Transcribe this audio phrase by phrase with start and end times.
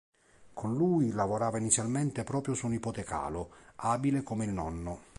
[0.53, 4.99] Con lui lavorava inizialmente proprio suo nipote Calo, abile come il nonno.